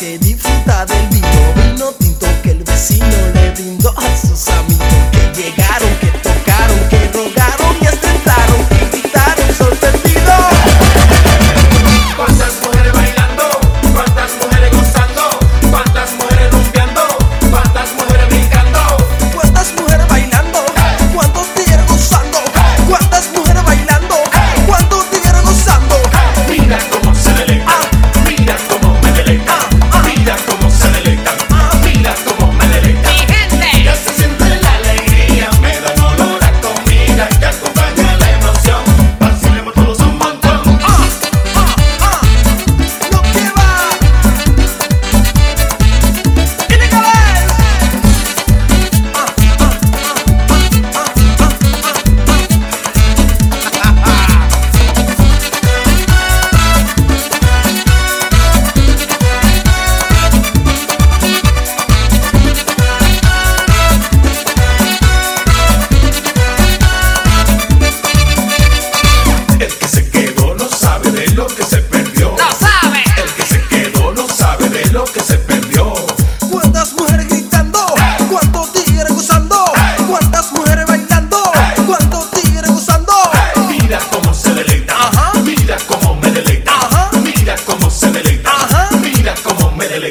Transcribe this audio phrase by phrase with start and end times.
[0.00, 4.99] que disfruta del vino, vino tinto que el vecino le brindó a sus amigos.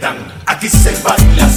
[0.00, 0.16] metan,
[0.46, 1.49] aquí se baila.